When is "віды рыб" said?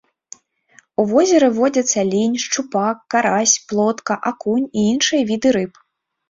5.35-5.73